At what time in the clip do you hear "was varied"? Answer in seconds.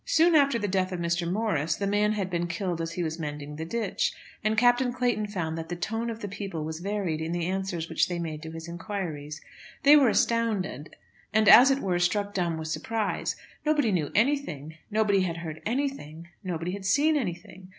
6.65-7.21